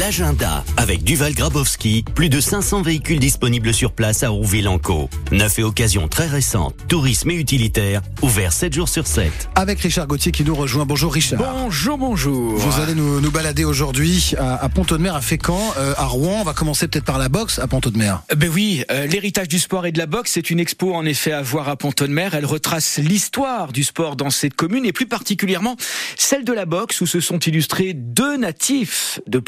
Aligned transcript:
L'agenda 0.00 0.64
avec 0.78 1.04
Duval 1.04 1.34
Grabowski, 1.34 2.06
plus 2.14 2.30
de 2.30 2.40
500 2.40 2.80
véhicules 2.80 3.18
disponibles 3.18 3.74
sur 3.74 3.92
place 3.92 4.22
à 4.22 4.30
Rouville-en-Caux. 4.30 5.10
Neuf 5.30 5.58
et 5.58 5.62
occasions 5.62 6.08
très 6.08 6.26
récentes, 6.26 6.74
tourisme 6.88 7.30
et 7.30 7.34
utilitaire, 7.34 8.00
ouvert 8.22 8.50
7 8.50 8.72
jours 8.72 8.88
sur 8.88 9.06
7. 9.06 9.30
Avec 9.56 9.78
Richard 9.80 10.06
Gauthier 10.06 10.32
qui 10.32 10.42
nous 10.42 10.54
rejoint. 10.54 10.86
Bonjour 10.86 11.12
Richard. 11.12 11.38
Bonjour, 11.38 11.98
bonjour. 11.98 12.56
Vous 12.56 12.80
allez 12.80 12.94
nous, 12.94 13.20
nous 13.20 13.30
balader 13.30 13.64
aujourd'hui 13.64 14.32
à, 14.38 14.64
à 14.64 14.70
Pont-de-Mer, 14.70 15.14
à 15.16 15.20
Fécamp, 15.20 15.74
euh, 15.76 15.92
à 15.98 16.06
Rouen. 16.06 16.38
On 16.40 16.44
va 16.44 16.54
commencer 16.54 16.88
peut-être 16.88 17.04
par 17.04 17.18
la 17.18 17.28
boxe 17.28 17.58
à 17.58 17.66
Pont-de-Mer. 17.66 18.22
Ben 18.34 18.48
oui, 18.48 18.82
euh, 18.90 19.06
l'héritage 19.06 19.48
du 19.48 19.58
sport 19.58 19.84
et 19.84 19.92
de 19.92 19.98
la 19.98 20.06
boxe, 20.06 20.30
c'est 20.32 20.48
une 20.48 20.60
expo 20.60 20.94
en 20.94 21.04
effet 21.04 21.32
à 21.32 21.42
voir 21.42 21.68
à 21.68 21.76
Pont-de-Mer. 21.76 22.34
Elle 22.34 22.46
retrace 22.46 22.96
l'histoire 22.96 23.70
du 23.70 23.84
sport 23.84 24.16
dans 24.16 24.30
cette 24.30 24.54
commune 24.54 24.86
et 24.86 24.92
plus 24.92 25.06
particulièrement 25.06 25.76
celle 26.16 26.44
de 26.44 26.54
la 26.54 26.64
boxe 26.64 27.02
où 27.02 27.06
se 27.06 27.20
sont 27.20 27.38
illustrés 27.40 27.92
deux 27.92 28.38
natifs 28.38 29.20
de 29.26 29.38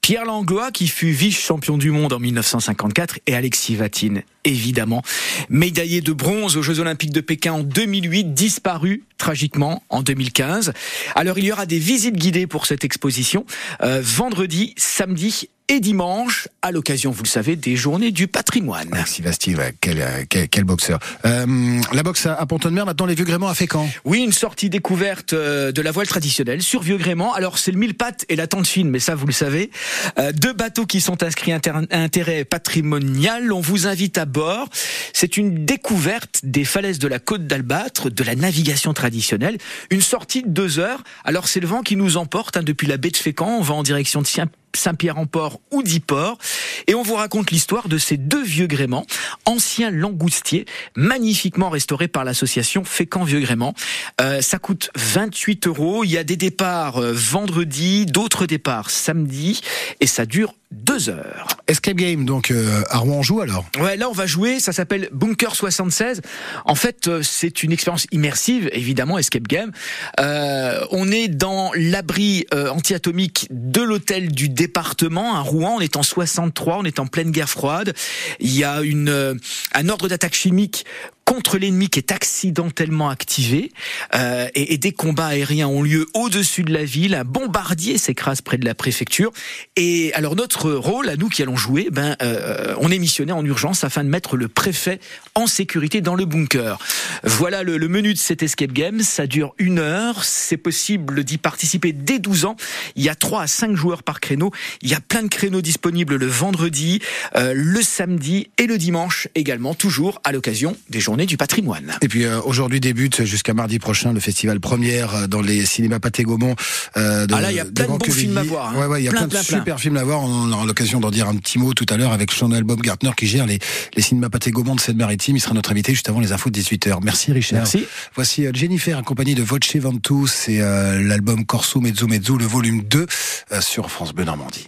Pierre 0.00 0.24
Langlois 0.24 0.70
qui 0.70 0.86
fut 0.86 1.10
vice-champion 1.10 1.78
du 1.78 1.90
monde 1.90 2.12
en 2.12 2.18
1954 2.18 3.20
et 3.26 3.34
Alexis 3.34 3.76
Vatine, 3.76 4.22
évidemment, 4.44 5.02
médaillé 5.48 6.00
de 6.00 6.12
bronze 6.12 6.56
aux 6.56 6.62
Jeux 6.62 6.80
Olympiques 6.80 7.12
de 7.12 7.20
Pékin 7.20 7.52
en 7.54 7.62
2008, 7.62 8.34
disparu 8.34 9.02
tragiquement 9.18 9.82
en 9.88 10.02
2015. 10.02 10.72
Alors 11.14 11.38
il 11.38 11.46
y 11.46 11.52
aura 11.52 11.66
des 11.66 11.78
visites 11.78 12.16
guidées 12.16 12.46
pour 12.46 12.66
cette 12.66 12.84
exposition 12.84 13.44
euh, 13.82 14.00
vendredi, 14.02 14.74
samedi 14.76 15.48
et 15.68 15.80
dimanche, 15.80 16.48
à 16.62 16.70
l'occasion, 16.70 17.10
vous 17.10 17.24
le 17.24 17.28
savez, 17.28 17.56
des 17.56 17.74
journées 17.74 18.12
du 18.12 18.28
patrimoine. 18.28 18.88
Bastille, 18.88 19.56
ouais, 19.56 19.74
quel, 19.80 20.00
euh, 20.00 20.24
quel, 20.28 20.48
quel 20.48 20.64
boxeur. 20.64 21.00
Euh, 21.24 21.80
la 21.92 22.02
boxe 22.02 22.26
à, 22.26 22.46
Pont-de-Mer, 22.46 22.86
maintenant 22.86 23.06
les 23.06 23.14
vieux 23.14 23.24
gréments 23.24 23.48
à 23.48 23.54
Fécamp. 23.54 23.88
Oui, 24.04 24.20
une 24.22 24.32
sortie 24.32 24.70
découverte 24.70 25.32
euh, 25.32 25.72
de 25.72 25.82
la 25.82 25.90
voile 25.90 26.06
traditionnelle 26.06 26.62
sur 26.62 26.82
Vieux 26.82 26.98
Grément. 26.98 27.34
Alors 27.34 27.58
c'est 27.58 27.72
le 27.72 27.78
mille 27.78 27.94
pattes 27.94 28.24
et 28.28 28.36
la 28.36 28.46
tente 28.46 28.66
fine, 28.66 28.88
mais 28.90 29.00
ça 29.00 29.14
vous 29.14 29.26
le 29.26 29.32
savez. 29.32 29.70
Euh, 30.18 30.32
deux 30.32 30.52
bateaux 30.52 30.86
qui 30.86 31.00
sont 31.00 31.22
inscrits 31.22 31.52
à 31.52 31.60
intérêt 31.90 32.44
patrimonial. 32.44 33.52
On 33.52 33.60
vous 33.60 33.86
invite 33.88 34.18
à 34.18 34.24
bord. 34.24 34.68
C'est 35.12 35.36
une 35.36 35.64
découverte 35.64 36.40
des 36.44 36.64
falaises 36.64 36.98
de 36.98 37.08
la 37.08 37.18
côte 37.18 37.46
d'Albâtre, 37.46 38.10
de 38.10 38.22
la 38.22 38.36
navigation 38.36 38.92
traditionnelle. 38.92 39.58
Une 39.90 40.00
sortie 40.00 40.42
de 40.42 40.48
deux 40.48 40.78
heures. 40.78 41.02
Alors 41.24 41.48
c'est 41.48 41.60
le 41.60 41.66
vent 41.66 41.82
qui 41.82 41.96
nous 41.96 42.16
emporte 42.16 42.56
hein, 42.56 42.62
depuis 42.62 42.86
la 42.86 42.98
baie 42.98 43.10
de 43.10 43.16
Fécamp. 43.16 43.58
On 43.58 43.62
va 43.62 43.74
en 43.74 43.82
direction 43.82 44.22
de 44.22 44.26
Saint- 44.26 44.46
Saint-Pierre-en-Port 44.76 45.60
ou 45.72 45.82
d'Yport. 45.82 46.38
Et 46.86 46.94
on 46.94 47.02
vous 47.02 47.14
raconte 47.14 47.50
l'histoire 47.50 47.88
de 47.88 47.98
ces 47.98 48.16
deux 48.16 48.44
vieux 48.44 48.66
gréments, 48.66 49.06
anciens 49.44 49.90
langoustiers, 49.90 50.66
magnifiquement 50.94 51.70
restaurés 51.70 52.08
par 52.08 52.24
l'association 52.24 52.84
Fécamp 52.84 53.24
Vieux 53.24 53.40
Gréments. 53.40 53.74
Euh, 54.20 54.40
ça 54.40 54.58
coûte 54.58 54.90
28 54.94 55.66
euros. 55.66 56.04
Il 56.04 56.10
y 56.10 56.18
a 56.18 56.24
des 56.24 56.36
départs 56.36 56.98
euh, 56.98 57.12
vendredi, 57.12 58.06
d'autres 58.06 58.46
départs 58.46 58.90
samedi, 58.90 59.60
et 60.00 60.06
ça 60.06 60.26
dure 60.26 60.54
deux 60.72 61.08
heures. 61.08 61.46
Escape 61.68 61.96
Game, 61.96 62.24
donc 62.24 62.50
euh, 62.50 62.82
à 62.90 62.98
Rouen 62.98 63.16
on 63.18 63.22
joue 63.22 63.40
alors? 63.40 63.64
Ouais, 63.80 63.96
là 63.96 64.08
on 64.08 64.12
va 64.12 64.26
jouer, 64.26 64.60
ça 64.60 64.72
s'appelle 64.72 65.08
Bunker 65.12 65.54
76. 65.54 66.22
En 66.64 66.74
fait, 66.74 67.08
euh, 67.08 67.22
c'est 67.22 67.62
une 67.62 67.72
expérience 67.72 68.06
immersive, 68.12 68.68
évidemment, 68.72 69.18
escape 69.18 69.46
game. 69.46 69.72
Euh, 70.20 70.84
on 70.90 71.10
est 71.10 71.28
dans 71.28 71.70
l'abri 71.74 72.46
anti-atomique 72.52 73.48
de 73.50 73.82
l'hôtel 73.82 74.32
du 74.32 74.48
département 74.48 75.36
à 75.36 75.40
Rouen. 75.40 75.76
On 75.76 75.80
est 75.80 75.96
en 75.96 76.02
63, 76.02 76.78
on 76.78 76.84
est 76.84 76.98
en 76.98 77.06
pleine 77.06 77.30
guerre 77.30 77.50
froide. 77.50 77.94
Il 78.40 78.54
y 78.54 78.64
a 78.64 78.82
une 78.82 79.38
un 79.74 79.88
ordre 79.88 80.08
d'attaque 80.08 80.34
chimique 80.34 80.84
contre 81.26 81.58
l'ennemi 81.58 81.90
qui 81.90 81.98
est 81.98 82.12
accidentellement 82.12 83.10
activé 83.10 83.72
euh, 84.14 84.48
et, 84.54 84.72
et 84.72 84.78
des 84.78 84.92
combats 84.92 85.26
aériens 85.26 85.66
ont 85.66 85.82
lieu 85.82 86.06
au-dessus 86.14 86.62
de 86.62 86.72
la 86.72 86.84
ville. 86.84 87.14
Un 87.14 87.24
bombardier 87.24 87.98
s'écrase 87.98 88.40
près 88.40 88.58
de 88.58 88.64
la 88.64 88.76
préfecture. 88.76 89.32
Et 89.74 90.14
alors 90.14 90.36
notre 90.36 90.72
rôle, 90.72 91.08
à 91.08 91.16
nous 91.16 91.28
qui 91.28 91.42
allons 91.42 91.56
jouer, 91.56 91.88
ben 91.90 92.16
euh, 92.22 92.74
on 92.78 92.90
est 92.90 92.98
missionné 92.98 93.32
en 93.32 93.44
urgence 93.44 93.82
afin 93.82 94.04
de 94.04 94.08
mettre 94.08 94.36
le 94.36 94.46
préfet 94.46 95.00
en 95.34 95.48
sécurité 95.48 96.00
dans 96.00 96.14
le 96.14 96.24
bunker. 96.24 96.78
Voilà 97.24 97.64
le, 97.64 97.76
le 97.76 97.88
menu 97.88 98.14
de 98.14 98.18
cet 98.18 98.44
escape 98.44 98.72
game. 98.72 99.00
Ça 99.00 99.26
dure 99.26 99.52
une 99.58 99.80
heure. 99.80 100.22
C'est 100.22 100.56
possible 100.56 101.24
d'y 101.24 101.38
participer 101.38 101.92
dès 101.92 102.20
12 102.20 102.44
ans. 102.44 102.56
Il 102.94 103.02
y 103.02 103.08
a 103.08 103.16
3 103.16 103.42
à 103.42 103.46
5 103.48 103.74
joueurs 103.74 104.04
par 104.04 104.20
créneau. 104.20 104.52
Il 104.80 104.90
y 104.90 104.94
a 104.94 105.00
plein 105.00 105.24
de 105.24 105.28
créneaux 105.28 105.60
disponibles 105.60 106.14
le 106.14 106.26
vendredi, 106.26 107.00
euh, 107.34 107.52
le 107.52 107.82
samedi 107.82 108.48
et 108.58 108.66
le 108.66 108.78
dimanche 108.78 109.26
également, 109.34 109.74
toujours 109.74 110.20
à 110.22 110.30
l'occasion 110.30 110.76
des 110.88 111.00
journées 111.00 111.15
du 111.24 111.38
patrimoine. 111.38 111.96
Et 112.02 112.08
puis 112.08 112.24
euh, 112.24 112.40
aujourd'hui 112.42 112.80
débute 112.80 113.24
jusqu'à 113.24 113.54
mardi 113.54 113.78
prochain 113.78 114.12
le 114.12 114.20
festival 114.20 114.60
première 114.60 115.14
euh, 115.14 115.26
dans 115.26 115.40
les 115.40 115.64
cinémas 115.64 115.98
Pathé 116.00 116.24
Gaumont. 116.24 116.54
Euh, 116.98 117.26
de, 117.26 117.34
Ah 117.34 117.40
là, 117.40 117.52
il 117.52 117.56
y 117.56 117.60
a 117.60 117.64
plein 117.64 117.84
de 117.84 117.90
bons 117.98 118.10
films 118.12 118.36
à 118.36 118.42
voir, 118.42 118.74
hein. 118.74 118.80
Ouais, 118.80 118.86
ouais, 118.86 119.00
il 119.02 119.04
y 119.04 119.08
a 119.08 119.12
Plein, 119.12 119.28
plein, 119.28 119.40
de 119.40 119.46
plein. 119.46 119.58
super 119.58 119.80
films 119.80 119.96
à 119.96 120.04
voir. 120.04 120.20
On 120.22 120.52
aura 120.52 120.66
l'occasion 120.66 121.00
d'en 121.00 121.10
dire 121.10 121.28
un 121.28 121.36
petit 121.36 121.58
mot 121.58 121.72
tout 121.72 121.86
à 121.88 121.96
l'heure 121.96 122.12
avec 122.12 122.30
Chanel 122.32 122.64
Baumgartner 122.64 123.12
qui 123.16 123.26
gère 123.26 123.46
les, 123.46 123.58
les 123.94 124.02
cinémas 124.02 124.28
Pathé 124.28 124.50
Gaumont 124.50 124.74
de 124.74 124.80
Seine-Maritime. 124.80 125.36
Il 125.36 125.40
sera 125.40 125.54
notre 125.54 125.70
invité 125.70 125.92
juste 125.92 126.08
avant 126.08 126.20
les 126.20 126.32
infos 126.32 126.50
de 126.50 126.58
18h. 126.60 126.98
Merci 127.02 127.32
Richard. 127.32 127.58
Merci. 127.60 127.86
Voici 128.14 128.46
euh, 128.46 128.50
Jennifer 128.52 128.98
accompagnée 128.98 129.34
de 129.34 129.42
Voce 129.42 129.76
Ventus 129.76 130.48
et 130.48 130.60
euh, 130.60 131.00
l'album 131.02 131.44
Corso 131.46 131.80
Mezzo 131.80 132.06
Mezzo, 132.06 132.36
le 132.36 132.44
volume 132.46 132.82
2 132.82 133.06
euh, 133.52 133.60
sur 133.60 133.90
France 133.90 134.12
Bleu 134.12 134.24
Normandie. 134.24 134.64